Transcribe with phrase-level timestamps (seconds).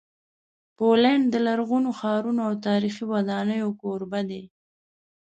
[0.77, 4.43] پولینډ د لرغونو ښارونو او تاریخي ودانیو کوربه دی.